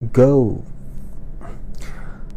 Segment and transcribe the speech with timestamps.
[0.00, 0.64] Go.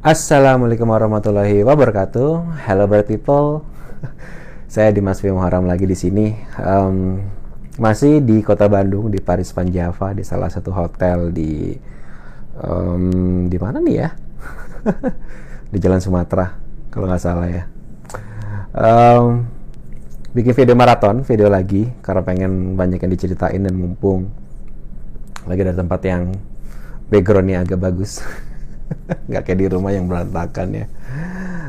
[0.04, 2.60] Assalamualaikum warahmatullahi wabarakatuh.
[2.68, 3.64] Hello bright people.
[4.68, 6.36] Saya Dimas Bimo Haram lagi di sini.
[6.60, 7.24] Um,
[7.80, 11.72] masih di kota Bandung di Paris Van Java di salah satu hotel di
[12.60, 14.12] um, di mana nih ya?
[15.72, 16.60] di Jalan Sumatera
[16.92, 17.64] kalau nggak salah ya.
[18.76, 19.48] Um,
[20.36, 24.28] bikin video maraton, video lagi karena pengen banyak yang diceritain dan mumpung
[25.48, 26.36] lagi ada tempat yang
[27.10, 28.24] backgroundnya agak bagus.
[29.28, 30.86] Nggak kayak di rumah yang berantakan ya.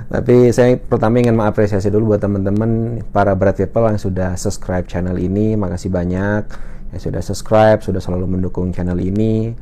[0.04, 5.16] Tapi saya pertama ingin mengapresiasi dulu buat teman-teman para berat people yang sudah subscribe channel
[5.16, 6.44] ini makasih banyak.
[6.92, 9.56] Yang sudah subscribe sudah selalu mendukung channel ini.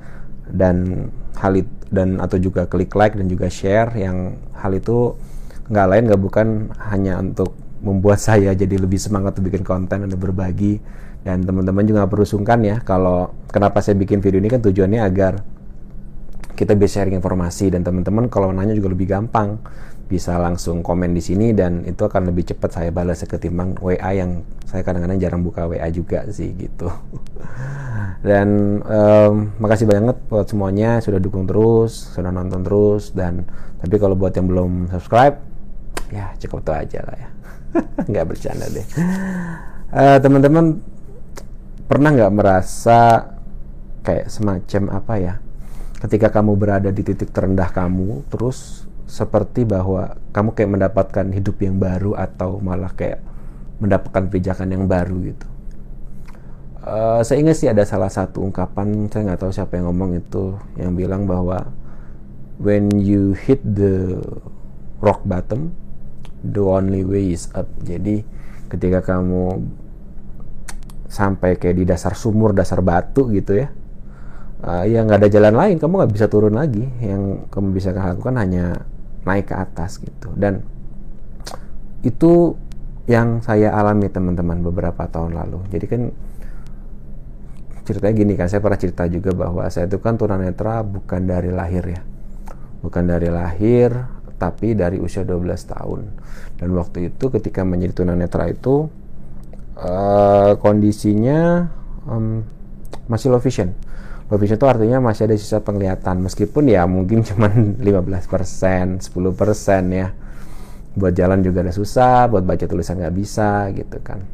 [0.53, 1.09] Dan
[1.39, 5.13] hal itu dan atau juga klik like dan juga share yang hal itu
[5.69, 6.47] nggak lain nggak bukan
[6.89, 7.53] hanya untuk
[7.85, 10.83] membuat saya jadi lebih semangat untuk bikin konten dan berbagi.
[11.23, 15.39] Dan teman-teman juga perlu sungkan ya kalau kenapa saya bikin video ini kan tujuannya agar
[16.53, 19.59] kita bisa sharing informasi dan teman-teman kalau nanya juga lebih gampang.
[20.07, 24.45] Bisa langsung komen di sini dan itu akan lebih cepat saya balas ketimbang WA yang
[24.69, 26.93] saya kadang-kadang jarang buka WA juga sih gitu.
[28.29, 33.43] Dan um, makasih banget buat semuanya sudah dukung terus sudah nonton terus dan
[33.83, 35.43] tapi kalau buat yang belum subscribe
[36.15, 37.29] ya cukup tuh aja lah ya.
[38.13, 38.87] Nggak bercanda deh.
[39.91, 40.79] Uh, teman-teman
[41.91, 43.33] pernah nggak merasa
[44.07, 45.35] kayak semacam apa ya
[46.03, 51.79] ketika kamu berada di titik terendah kamu terus seperti bahwa kamu kayak mendapatkan hidup yang
[51.79, 53.23] baru atau malah kayak
[53.79, 55.47] mendapatkan pijakan yang baru gitu.
[56.83, 60.59] Uh, saya ingat sih ada salah satu ungkapan saya nggak tahu siapa yang ngomong itu
[60.75, 61.71] yang bilang bahwa
[62.59, 64.19] when you hit the
[64.99, 65.71] rock bottom
[66.43, 67.71] the only way is up.
[67.87, 68.27] Jadi
[68.67, 69.63] ketika kamu
[71.07, 73.71] sampai kayak di dasar sumur dasar batu gitu ya
[74.63, 75.77] uh, ya nggak ada jalan lain.
[75.77, 76.87] Kamu nggak bisa turun lagi.
[77.03, 78.87] Yang kamu bisa lakukan hanya
[79.27, 80.31] naik ke atas gitu.
[80.35, 80.63] Dan
[82.03, 82.55] itu
[83.07, 85.59] yang saya alami teman-teman beberapa tahun lalu.
[85.71, 86.03] Jadi kan
[87.83, 91.85] ceritanya gini kan saya pernah cerita juga bahwa saya itu kan tunanetra bukan dari lahir
[91.87, 92.03] ya.
[92.83, 93.95] Bukan dari lahir
[94.39, 95.39] tapi dari usia 12
[95.71, 96.01] tahun.
[96.59, 98.91] Dan waktu itu ketika menjadi tunanetra itu
[99.79, 101.71] uh, kondisinya
[102.07, 102.43] um,
[103.07, 103.75] masih low vision
[104.33, 106.25] low vision itu artinya masih ada sisa penglihatan.
[106.25, 109.13] Meskipun ya mungkin cuma 15% 10%
[109.93, 110.09] ya.
[110.97, 114.25] Buat jalan juga ada susah buat baca tulisan nggak bisa gitu kan.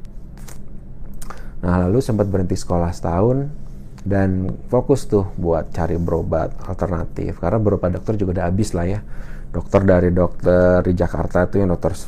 [1.66, 3.50] Nah lalu sempat berhenti sekolah setahun
[4.06, 7.42] dan fokus tuh buat cari berobat alternatif.
[7.42, 9.03] Karena berobat dokter juga udah habis lah ya.
[9.50, 11.98] Dokter dari dokter di Jakarta itu yang dokter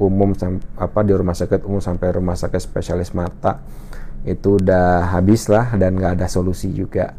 [0.00, 0.32] umum
[0.80, 3.60] apa di rumah sakit umum sampai rumah sakit spesialis mata
[4.28, 7.16] itu udah habis lah dan nggak ada solusi juga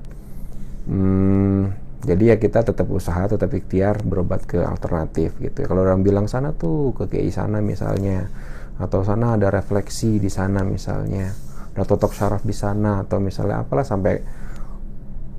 [0.88, 1.62] hmm,
[2.08, 5.68] jadi ya kita tetap usaha tetap ikhtiar berobat ke alternatif gitu.
[5.68, 8.32] Kalau orang bilang sana tuh ke KI sana misalnya
[8.78, 11.34] atau sana ada refleksi di sana misalnya
[11.74, 14.22] ada totok syaraf di sana atau misalnya apalah sampai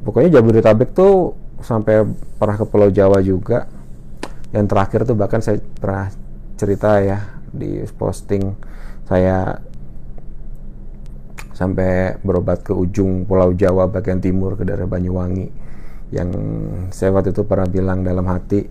[0.02, 2.06] pokoknya Jabodetabek tuh sampai
[2.38, 3.66] pernah ke Pulau Jawa juga.
[4.54, 6.08] Yang terakhir tuh bahkan saya pernah
[6.58, 8.54] cerita ya di posting
[9.08, 9.56] saya
[11.58, 15.50] sampai berobat ke ujung Pulau Jawa bagian timur ke daerah Banyuwangi
[16.14, 16.30] yang
[16.94, 18.62] saya waktu itu pernah bilang dalam hati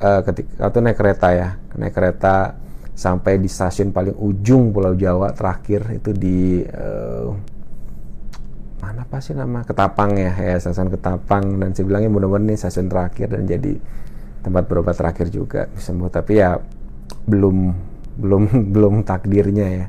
[0.00, 2.56] uh, ketika atau naik kereta ya naik kereta
[2.96, 7.28] sampai di stasiun paling ujung Pulau Jawa terakhir itu di uh,
[8.80, 12.88] mana apa sih nama Ketapang ya ya stasiun Ketapang dan saya bilangnya mudah-mudahan ini stasiun
[12.88, 13.76] terakhir dan jadi
[14.40, 16.08] tempat berobat terakhir juga sembuh.
[16.08, 16.56] Tapi ya
[17.28, 17.56] belum
[18.16, 18.42] belum
[18.74, 19.86] belum takdirnya ya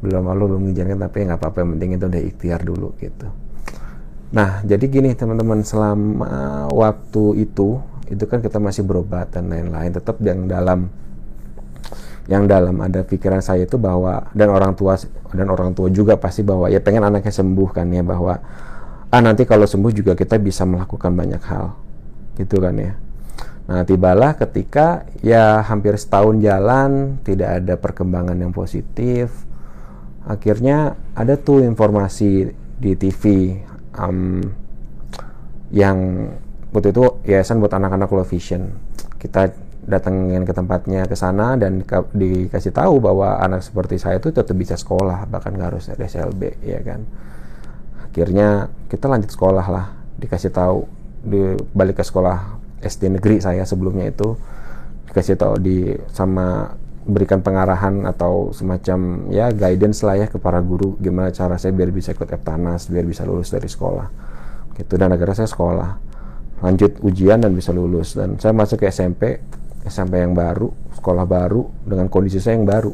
[0.00, 3.28] belum Allah belum mengizinkan tapi nggak apa-apa yang penting itu udah ikhtiar dulu gitu.
[4.32, 7.80] Nah jadi gini teman-teman selama waktu itu
[8.10, 10.90] itu kan kita masih berobat dan lain-lain tetap yang dalam
[12.30, 14.94] yang dalam ada pikiran saya itu bahwa dan orang tua
[15.34, 18.38] dan orang tua juga pasti bahwa ya pengen anaknya sembuh kan ya bahwa
[19.10, 21.74] ah nanti kalau sembuh juga kita bisa melakukan banyak hal.
[22.38, 22.94] Gitu kan ya.
[23.70, 29.30] Nah, tibalah ketika ya hampir setahun jalan, tidak ada perkembangan yang positif,
[30.30, 32.46] akhirnya ada tuh informasi
[32.78, 33.54] di TV
[33.98, 34.38] um,
[35.74, 36.30] yang
[36.70, 38.70] waktu itu yayasan buat anak-anak low vision.
[39.18, 39.50] Kita
[39.90, 41.82] datengin ke tempatnya ke sana dan
[42.14, 46.62] dikasih tahu bahwa anak seperti saya itu tetap bisa sekolah bahkan nggak harus ada SLB
[46.62, 47.02] ya kan?
[48.06, 49.86] Akhirnya kita lanjut sekolah lah.
[50.20, 50.86] Dikasih tahu
[51.26, 54.38] di balik ke sekolah SD negeri saya sebelumnya itu.
[55.10, 61.00] Dikasih tahu di sama berikan pengarahan atau semacam ya guidance lah ya ke para guru
[61.00, 64.06] gimana cara saya biar bisa ikut Eptanas biar bisa lulus dari sekolah.
[64.76, 65.90] Gitu dan akhirnya saya sekolah.
[66.60, 68.12] Lanjut ujian dan bisa lulus.
[68.12, 69.40] Dan saya masuk ke SMP
[69.84, 72.92] SMP yang baru sekolah baru dengan kondisi saya yang baru.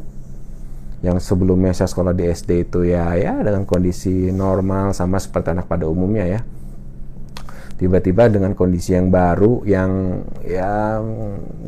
[1.03, 5.67] Yang sebelumnya saya sekolah di SD itu ya ya dengan kondisi normal sama seperti anak
[5.67, 6.41] pada umumnya ya.
[7.77, 11.01] Tiba-tiba dengan kondisi yang baru yang yang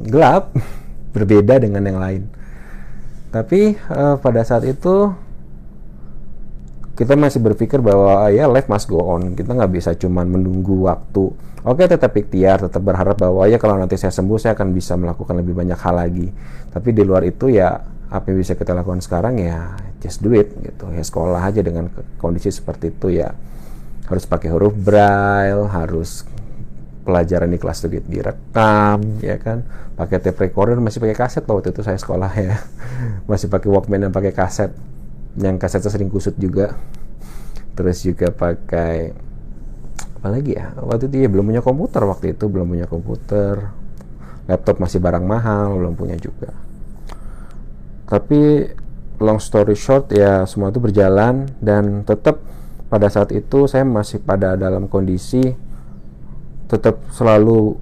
[0.09, 0.49] gelap
[1.13, 2.23] berbeda dengan yang lain.
[3.29, 5.13] Tapi uh, pada saat itu
[6.97, 9.37] kita masih berpikir bahwa ya life must go on.
[9.37, 11.31] Kita nggak bisa cuman menunggu waktu.
[11.63, 15.35] Oke tetap ikhtiar tetap berharap bahwa ya kalau nanti saya sembuh saya akan bisa melakukan
[15.39, 16.27] lebih banyak hal lagi.
[16.73, 17.79] Tapi di luar itu ya
[18.09, 20.89] apa yang bisa kita lakukan sekarang ya just do it gitu.
[20.91, 23.31] Ya sekolah aja dengan kondisi seperti itu ya.
[24.09, 26.25] Harus pakai huruf braille harus
[27.09, 29.65] pelajaran di kelas itu direkam ya kan.
[29.97, 32.55] Pakai tape recorder masih pakai kaset loh waktu itu saya sekolah ya.
[33.29, 34.71] Masih pakai walkman dan pakai kaset.
[35.35, 36.77] Yang kasetnya sering kusut juga.
[37.73, 39.11] Terus juga pakai
[40.21, 40.71] apa lagi ya?
[40.77, 43.73] Waktu itu ya belum punya komputer waktu itu belum punya komputer.
[44.47, 46.53] Laptop masih barang mahal belum punya juga.
[48.07, 48.71] Tapi
[49.19, 52.39] long story short ya semua itu berjalan dan tetap
[52.87, 55.53] pada saat itu saya masih pada dalam kondisi
[56.69, 57.75] tetap selalu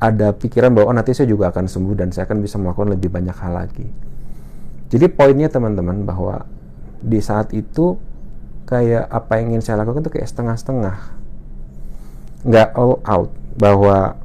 [0.00, 3.12] ada pikiran bahwa oh, nanti saya juga akan sembuh dan saya akan bisa melakukan lebih
[3.12, 3.86] banyak hal lagi.
[4.90, 6.48] Jadi poinnya teman-teman bahwa
[6.98, 7.94] di saat itu
[8.66, 10.96] kayak apa yang ingin saya lakukan itu kayak setengah-setengah.
[12.48, 13.30] Nggak all out.
[13.60, 14.16] Bahwa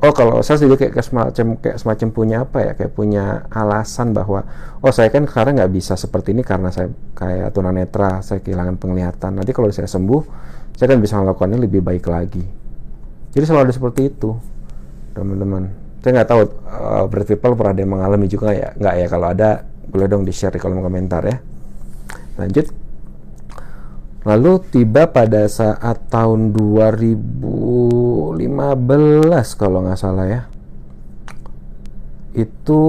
[0.00, 4.46] oh kalau saya juga kayak semacam kayak semacam punya apa ya kayak punya alasan bahwa
[4.78, 9.40] oh saya kan sekarang nggak bisa seperti ini karena saya kayak tunanetra saya kehilangan penglihatan
[9.40, 10.22] nanti kalau saya sembuh
[10.76, 12.44] saya kan bisa melakukannya lebih baik lagi
[13.36, 14.32] jadi selalu ada seperti itu
[15.12, 15.68] teman-teman.
[16.00, 16.40] Saya nggak tahu
[16.72, 18.72] uh, berarti people pernah ada yang mengalami juga ya?
[18.80, 19.06] Nggak ya?
[19.12, 19.48] Kalau ada
[19.92, 21.36] boleh dong di share di kolom komentar ya.
[22.40, 22.72] Lanjut.
[24.24, 28.40] Lalu tiba pada saat tahun 2015
[29.60, 30.40] kalau nggak salah ya.
[32.32, 32.80] Itu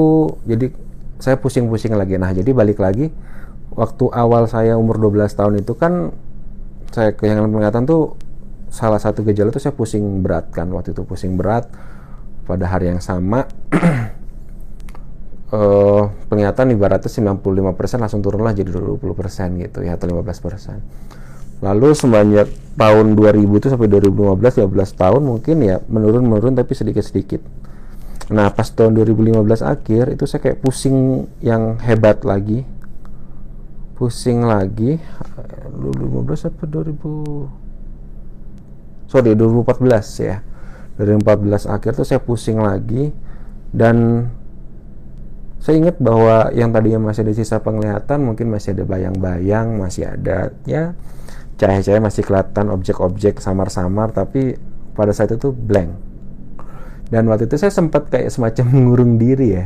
[0.47, 0.71] jadi
[1.19, 2.15] saya pusing-pusing lagi.
[2.15, 3.11] Nah jadi balik lagi
[3.75, 6.15] waktu awal saya umur 12 tahun itu kan
[6.95, 8.15] saya kehilangan penglihatan tuh
[8.67, 11.71] salah satu gejala tuh saya pusing berat kan waktu itu pusing berat
[12.47, 13.47] pada hari yang sama
[15.51, 19.03] uh, penglihatan ibaratnya 95% langsung turunlah jadi 20%
[19.63, 21.57] gitu ya atau 15%.
[21.57, 22.47] Lalu sebanyak
[22.77, 27.41] tahun 2000 itu sampai 2015 12 tahun mungkin ya menurun-menurun tapi sedikit-sedikit.
[28.27, 32.67] Nah, pas tahun 2015 akhir itu saya kayak pusing yang hebat lagi.
[33.97, 35.01] Pusing lagi
[35.73, 37.66] 2015 apa 2000
[39.07, 40.44] Sorry, 2014 ya.
[41.00, 43.12] 2014 akhir tuh saya pusing lagi.
[43.71, 44.27] Dan
[45.57, 50.56] saya ingat bahwa yang tadinya masih ada sisa penglihatan mungkin masih ada bayang-bayang masih ada
[50.63, 50.95] ya
[51.57, 54.56] cahaya-cahaya masih kelihatan objek-objek samar-samar tapi
[54.94, 55.92] pada saat itu blank.
[57.09, 59.65] Dan waktu itu saya sempat kayak semacam mengurung diri ya.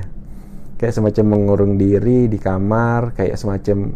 [0.79, 3.93] Kayak semacam mengurung diri di kamar kayak semacam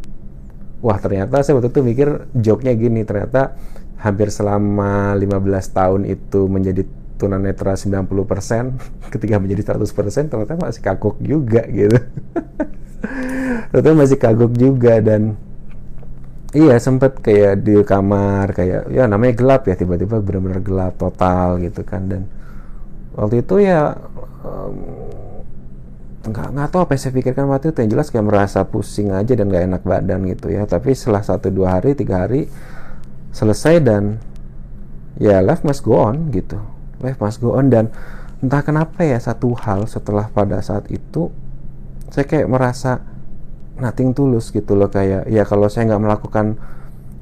[0.86, 3.58] wah ternyata saya waktu itu mikir joknya gini ternyata
[3.98, 5.42] hampir selama 15
[5.74, 6.86] tahun itu menjadi
[7.18, 8.06] tunanetra 90%
[9.18, 11.98] ketika menjadi 100% ternyata masih kagok juga gitu.
[13.70, 15.38] Ternyata masih kagok juga dan
[16.54, 21.82] iya sempet kayak di kamar kayak ya namanya gelap ya tiba-tiba benar-benar gelap total gitu
[21.82, 22.06] kan.
[22.10, 22.22] Dan
[23.18, 23.96] waktu itu ya
[26.26, 27.80] nggak nggak tahu apa yang saya pikirkan waktu itu.
[27.86, 30.66] Yang jelas kayak merasa pusing aja dan nggak enak badan gitu ya.
[30.66, 32.50] Tapi setelah satu dua hari tiga hari
[33.36, 34.18] selesai dan
[35.22, 36.58] ya life must go on gitu.
[37.04, 37.94] Life must go on dan
[38.42, 41.30] entah kenapa ya satu hal setelah pada saat itu
[42.10, 43.02] saya kayak merasa
[43.78, 44.90] nothing tulus gitu loh.
[44.90, 46.58] Kayak ya kalau saya nggak melakukan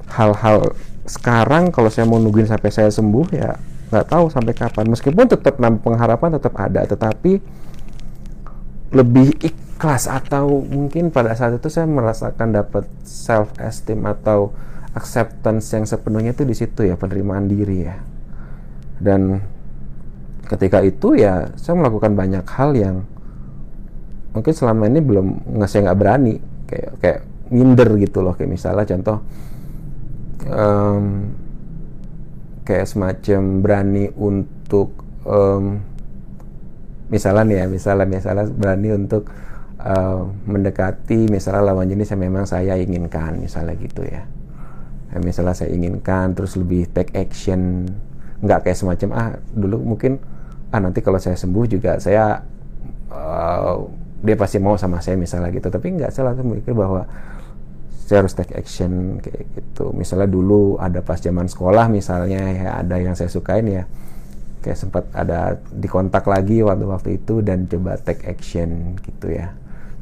[0.08, 0.72] hal-hal
[1.04, 3.52] sekarang kalau saya mau nungguin sampai saya sembuh ya
[3.92, 4.88] nggak tahu sampai kapan.
[4.88, 7.63] Meskipun tetap pengharapan tetap ada tetapi
[8.94, 14.54] lebih ikhlas atau mungkin pada saat itu saya merasakan dapat self esteem atau
[14.94, 17.98] acceptance yang sepenuhnya itu di situ ya penerimaan diri ya.
[19.02, 19.42] Dan
[20.46, 22.96] ketika itu ya saya melakukan banyak hal yang
[24.30, 26.34] mungkin selama ini belum nggak saya nggak berani
[26.70, 27.20] kayak kayak
[27.50, 28.38] minder gitu loh.
[28.38, 29.18] Kayak misalnya contoh
[30.54, 31.34] um,
[32.62, 34.94] kayak semacam berani untuk
[35.26, 35.82] um,
[37.14, 39.30] misalnya ya misalnya misalnya berani untuk
[39.78, 44.26] uh, mendekati misalnya lawan jenis yang memang saya inginkan misalnya gitu ya.
[45.14, 47.86] Misalnya saya inginkan terus lebih take action
[48.42, 50.18] nggak kayak semacam ah dulu mungkin
[50.74, 52.42] ah nanti kalau saya sembuh juga saya
[53.14, 53.78] uh,
[54.26, 55.70] dia pasti mau sama saya misalnya gitu.
[55.70, 57.06] Tapi nggak saya langsung mikir bahwa
[58.04, 59.94] saya harus take action kayak gitu.
[59.94, 63.86] Misalnya dulu ada pas zaman sekolah misalnya ya ada yang saya sukain ya
[64.64, 69.52] kayak sempat ada dikontak lagi waktu waktu itu dan coba take action gitu ya.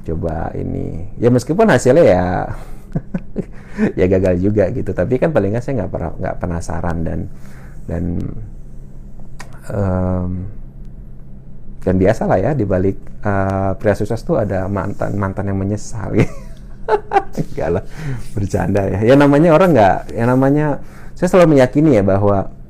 [0.06, 2.24] Coba ini ya meskipun hasilnya ya
[3.98, 4.94] ya gagal juga gitu.
[4.94, 7.20] Tapi kan paling nggak saya nggak pernah nggak penasaran dan
[7.90, 8.04] dan
[9.66, 10.30] um,
[11.82, 16.14] dan biasa lah ya di balik uh, pria sukses tuh ada mantan mantan yang menyesal.
[16.14, 16.30] Gitu.
[17.50, 17.84] enggak lah
[18.30, 19.00] bercanda ya.
[19.02, 20.66] Ya namanya orang nggak ya namanya
[21.18, 22.61] saya selalu meyakini ya bahwa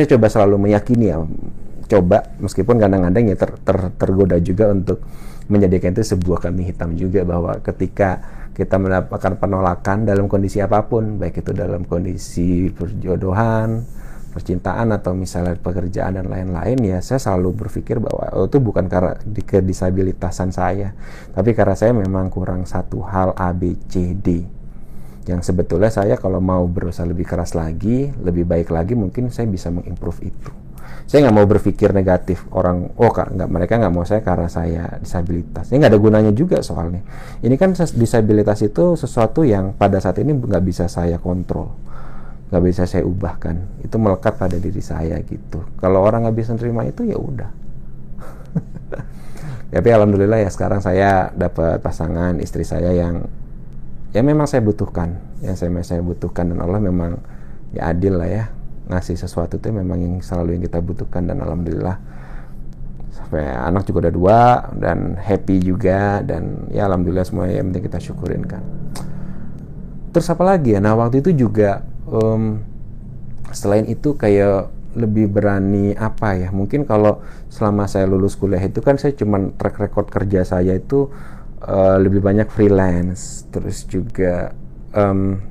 [0.00, 1.20] saya coba selalu meyakini ya
[1.92, 5.04] coba meskipun kadang-kadang ya ter, ter, tergoda juga untuk
[5.52, 8.24] menjadikan itu sebuah kambing hitam juga bahwa ketika
[8.56, 13.84] kita mendapatkan penolakan dalam kondisi apa pun baik itu dalam kondisi perjodohan
[14.32, 19.20] percintaan atau misalnya pekerjaan dan lain-lain ya saya selalu berpikir bahwa oh, itu bukan karena
[19.20, 20.96] di kedisabilitasan saya
[21.36, 24.59] tapi karena saya memang kurang satu hal A B C D
[25.30, 29.70] yang sebetulnya saya kalau mau berusaha lebih keras lagi, lebih baik lagi, mungkin saya bisa
[29.70, 30.50] mengimprove itu.
[31.06, 34.98] Saya nggak mau berpikir negatif orang, oh kak, nggak mereka nggak mau saya karena saya
[34.98, 35.70] disabilitas.
[35.70, 37.02] Ini nggak ada gunanya juga soalnya.
[37.42, 41.74] Ini kan disabilitas itu sesuatu yang pada saat ini nggak bisa saya kontrol,
[42.50, 43.82] nggak bisa saya ubahkan.
[43.82, 45.66] Itu melekat pada diri saya gitu.
[45.78, 47.50] Kalau orang nggak bisa nerima itu ya udah.
[49.74, 53.26] Tapi alhamdulillah ya sekarang saya dapat pasangan istri saya yang
[54.10, 55.18] ya memang saya butuhkan.
[55.40, 57.20] Yang saya saya butuhkan dan Allah memang
[57.74, 58.44] ya adil lah ya.
[58.90, 61.96] Ngasih sesuatu itu memang yang selalu yang kita butuhkan dan alhamdulillah.
[63.10, 64.40] Sampai anak juga udah dua
[64.78, 68.62] dan happy juga dan ya alhamdulillah semua yang penting kita syukurin kan
[70.10, 70.82] terus apa lagi ya?
[70.82, 72.62] Nah waktu itu juga um,
[73.54, 76.50] selain itu kayak lebih berani apa ya?
[76.50, 81.10] Mungkin kalau selama saya lulus kuliah itu kan saya cuman track record kerja saya itu
[81.64, 84.52] uh, lebih banyak freelance terus juga
[84.96, 85.50] um,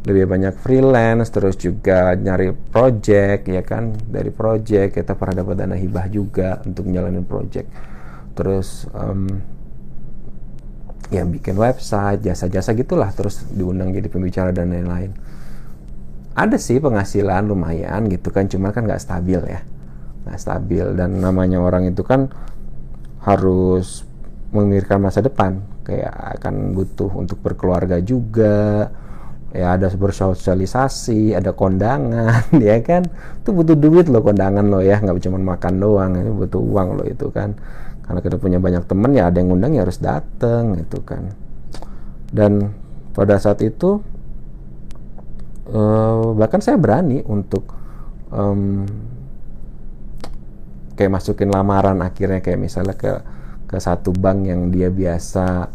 [0.00, 3.92] lebih banyak freelance terus juga nyari project ya kan?
[3.92, 7.68] Dari project kita pernah dapat dana hibah juga untuk menjalani project.
[8.32, 9.28] Terus um,
[11.12, 15.12] ya bikin website jasa-jasa gitulah terus diundang jadi pembicara dan lain-lain.
[16.32, 19.60] Ada sih penghasilan lumayan gitu kan cuma kan nggak stabil ya.
[20.24, 22.32] Nggak stabil dan namanya orang itu kan
[23.20, 24.08] harus
[24.50, 25.62] memikirkan masa depan.
[25.86, 28.90] Kayak akan butuh untuk berkeluarga juga.
[29.50, 33.02] Ya ada bersosialisasi ada kondangan ya kan?
[33.42, 35.02] Itu butuh duit loh kondangan lo ya.
[35.02, 37.58] Nggak cuma makan doang itu butuh uang lo itu kan.
[38.06, 41.30] Karena kita punya banyak temen ya ada yang ngundang ya harus dateng itu kan.
[42.30, 42.70] Dan
[43.10, 43.98] pada saat itu
[45.74, 47.74] uh, bahkan saya berani untuk
[48.30, 48.86] um,
[50.94, 53.12] kayak masukin lamaran akhirnya kayak misalnya ke
[53.70, 55.70] ke satu bank yang dia biasa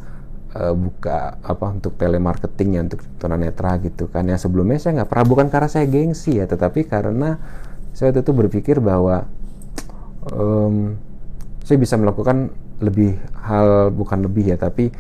[0.52, 4.28] uh, buka apa untuk telemarketing ya untuk tunanetra gitu kan.
[4.28, 7.40] Yang sebelumnya saya nggak pernah bukan karena saya gengsi ya tetapi karena
[7.96, 9.24] saya waktu itu berpikir bahwa
[10.28, 11.00] um,
[11.64, 12.52] saya bisa melakukan
[12.84, 14.92] lebih hal bukan lebih ya tapi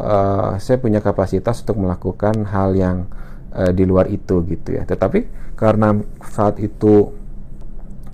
[0.00, 3.04] uh, saya punya kapasitas untuk melakukan hal yang
[3.52, 4.88] uh, di luar itu gitu ya.
[4.88, 5.92] Tetapi karena
[6.24, 7.17] saat itu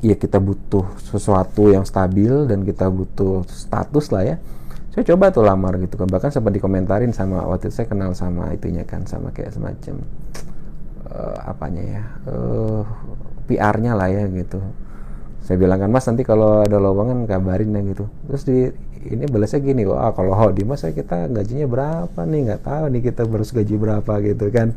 [0.04, 4.36] ya kita butuh sesuatu yang stabil dan kita butuh status lah ya.
[4.92, 6.06] Saya coba tuh lamar gitu kan.
[6.06, 10.04] Bahkan sempat dikomentarin sama waktu saya kenal sama itunya kan sama kayak semacam
[11.08, 12.84] uh, apanya ya uh, eh,
[13.48, 14.60] PR-nya lah ya gitu.
[15.44, 18.04] Saya bilang kan mas nanti kalau ada lowongan kabarin ya gitu.
[18.28, 18.58] Terus di
[19.04, 22.40] ini balasnya gini wah kalau di mas saya kita gajinya berapa nih?
[22.52, 24.76] Nggak tahu nih kita harus gaji berapa gitu kan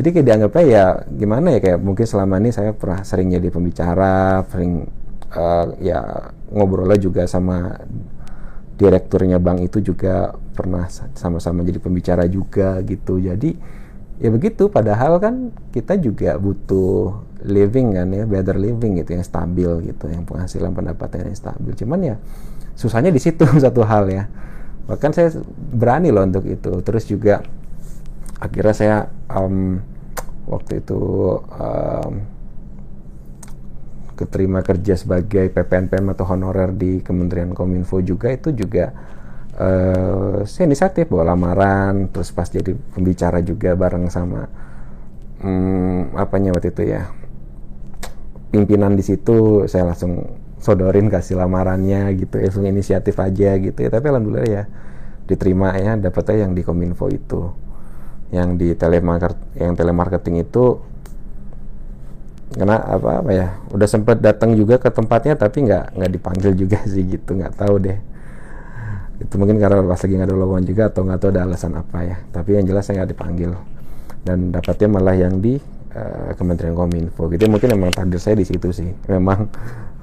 [0.00, 4.40] jadi kayak dianggapnya ya gimana ya kayak mungkin selama ini saya pernah sering jadi pembicara
[4.48, 4.88] sering
[5.36, 7.76] uh, ya ngobrolnya juga sama
[8.80, 13.20] direkturnya bank itu juga pernah sama-sama jadi pembicara juga gitu.
[13.20, 13.52] Jadi
[14.20, 19.92] ya begitu padahal kan kita juga butuh living kan ya better living gitu yang stabil
[19.92, 21.76] gitu yang penghasilan pendapatan yang stabil.
[21.76, 22.16] Cuman ya
[22.72, 24.24] susahnya di situ satu hal ya.
[24.88, 25.28] Bahkan saya
[25.76, 26.72] berani loh untuk itu.
[26.80, 27.44] Terus juga
[28.40, 28.96] akhirnya saya
[29.28, 29.76] um,
[30.48, 31.00] waktu itu
[31.40, 32.12] um,
[34.20, 38.92] keterima kerja sebagai PPNPM atau honorer di Kementerian Kominfo juga itu juga
[39.56, 44.44] uh, saya inisiatif bawa lamaran terus pas jadi pembicara juga bareng sama
[45.40, 47.08] um, apanya waktu itu ya
[48.52, 53.88] pimpinan di situ saya langsung sodorin kasih lamarannya gitu ya langsung inisiatif aja gitu ya
[53.88, 54.64] tapi alhamdulillah ya
[55.24, 57.69] diterima ya dapetnya yang di Kominfo itu
[58.30, 60.78] yang di telemarket yang telemarketing itu
[62.50, 66.82] karena apa apa ya udah sempet datang juga ke tempatnya tapi nggak nggak dipanggil juga
[66.92, 67.98] sih gitu nggak tahu deh.
[69.20, 71.98] Itu mungkin karena pas lagi nggak ada lowongan juga atau nggak tahu ada alasan apa
[72.02, 73.52] ya tapi yang jelas saya nggak dipanggil.
[74.20, 75.56] Dan dapatnya malah yang di
[75.94, 77.30] uh, Kementerian Kominfo.
[77.30, 78.90] Gitu mungkin memang takdir saya di situ sih.
[79.06, 79.48] Memang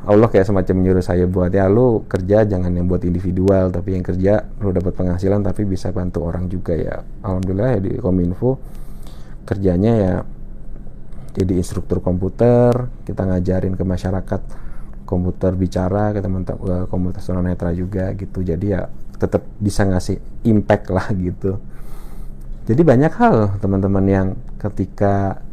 [0.08, 4.08] Allah kayak semacam menyuruh saya buat ya lu kerja jangan yang buat individual tapi yang
[4.08, 7.04] kerja lu dapat penghasilan tapi bisa bantu orang juga ya.
[7.28, 8.56] Alhamdulillah ya di Kominfo
[9.44, 10.14] kerjanya ya
[11.36, 14.42] jadi instruktur komputer kita ngajarin ke masyarakat
[15.04, 18.40] komputer bicara ke eh, komunitas tunanetra juga gitu.
[18.48, 18.88] Jadi ya
[19.20, 21.60] tetap bisa ngasih impact lah gitu.
[22.68, 25.44] Jadi banyak hal teman-teman yang ketika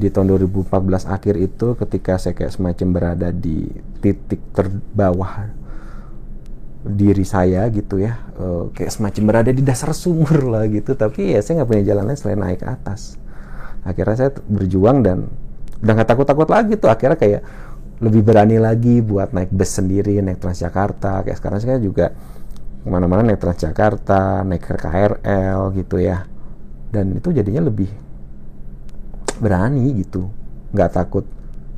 [0.00, 0.72] di tahun 2014
[1.04, 3.68] akhir itu ketika saya kayak semacam berada di
[4.00, 5.52] titik terbawah
[6.80, 10.96] diri saya gitu ya uh, kayak semacam berada di dasar sumur lah gitu.
[10.96, 13.20] Tapi ya saya nggak punya jalan lain selain naik ke atas.
[13.84, 15.28] Akhirnya saya berjuang dan
[15.84, 16.88] udah nggak takut-takut lagi tuh.
[16.88, 17.42] Akhirnya kayak
[18.00, 21.28] lebih berani lagi buat naik bus sendiri naik Transjakarta.
[21.28, 22.16] Kayak sekarang saya juga
[22.80, 26.24] ke mana-mana naik Transjakarta naik KRL gitu ya.
[26.88, 28.09] Dan itu jadinya lebih
[29.40, 30.28] berani gitu.
[30.70, 31.24] Nggak takut.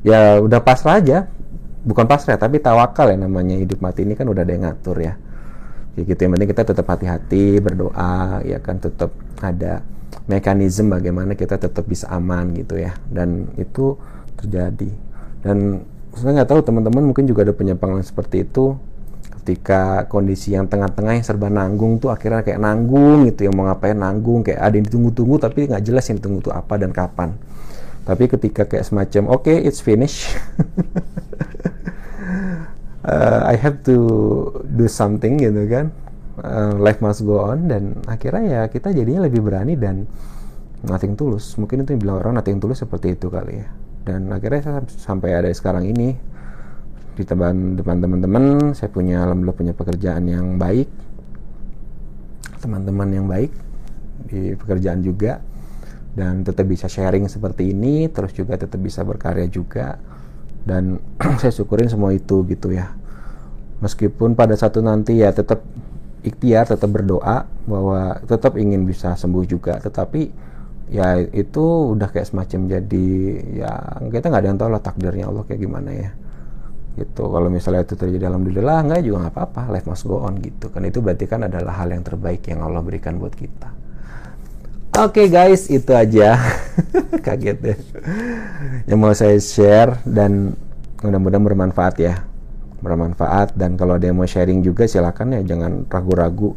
[0.03, 1.31] Ya udah pasrah aja.
[1.83, 5.13] Bukan pasrah tapi tawakal ya namanya hidup mati ini kan udah ada yang ngatur ya.
[5.95, 9.11] Kayak gitu yang penting kita tetap hati-hati berdoa ya kan tetap
[9.43, 9.83] ada
[10.25, 12.95] mekanisme bagaimana kita tetap bisa aman gitu ya.
[13.07, 13.99] Dan itu
[14.39, 14.91] terjadi.
[15.43, 18.75] Dan saya nggak tahu teman-teman mungkin juga ada punya seperti itu.
[19.43, 23.91] Ketika kondisi yang tengah-tengah yang serba nanggung tuh akhirnya kayak nanggung gitu yang mau ngapain
[23.91, 27.35] nanggung kayak ada yang ditunggu-tunggu tapi nggak jelas yang ditunggu tuh apa dan kapan
[28.03, 30.27] tapi ketika kayak semacam oke okay, it's finished.
[33.03, 33.99] Uh, I have to
[34.63, 35.91] do something gitu kan.
[36.39, 40.07] Uh, life must go on dan akhirnya ya kita jadinya lebih berani dan
[40.87, 41.59] nothing tulus.
[41.59, 43.67] Mungkin itu yang bilang orang nothing tulus seperti itu kali ya.
[44.07, 46.15] Dan akhirnya saya sampai ada sekarang ini
[47.13, 50.87] di depan depan teman-teman saya punya alhamdulillah punya pekerjaan yang baik.
[52.63, 53.51] Teman-teman yang baik
[54.31, 55.43] di pekerjaan juga
[56.13, 59.97] dan tetap bisa sharing seperti ini terus juga tetap bisa berkarya juga.
[60.63, 61.01] Dan
[61.41, 62.93] saya syukurin semua itu gitu ya.
[63.81, 65.65] Meskipun pada satu nanti ya tetap
[66.23, 69.81] ikhtiar tetap berdoa bahwa tetap ingin bisa sembuh juga.
[69.81, 70.21] Tetapi
[70.93, 73.07] ya itu udah kayak semacam jadi
[73.57, 73.73] ya
[74.13, 76.11] kita nggak ada yang tahu lah takdirnya Allah kayak gimana ya.
[76.93, 77.23] Gitu.
[77.25, 79.61] Kalau misalnya itu terjadi alhamdulillah enggak juga nggak apa-apa.
[79.73, 80.85] Life must go on gitu kan.
[80.85, 83.82] Itu berarti kan adalah hal yang terbaik yang Allah berikan buat kita
[84.93, 86.37] oke okay, guys itu aja.
[87.25, 87.77] Kaget deh.
[88.85, 90.53] Yang mau saya share dan
[91.01, 92.21] mudah-mudahan bermanfaat ya.
[92.83, 95.55] Bermanfaat dan kalau ada yang mau sharing juga silakan ya.
[95.55, 96.53] Jangan ragu-ragu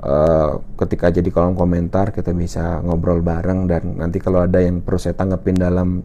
[0.00, 5.00] uh, ketika jadi kolom komentar kita bisa ngobrol bareng dan nanti kalau ada yang perlu
[5.00, 6.00] saya tanggepin dalam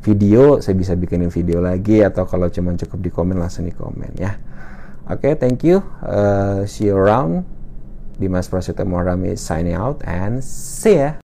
[0.00, 4.16] video saya bisa bikinin video lagi atau kalau cuma cukup di komen langsung di komen
[4.16, 4.38] ya.
[5.10, 5.82] Oke okay, thank you.
[6.00, 7.42] Uh, see you around
[8.20, 11.14] Dimas Prasetyo Muharam is signing out and see ya